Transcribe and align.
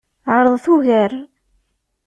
Ɛeṛḍet 0.33 0.65
ugar. 0.73 1.11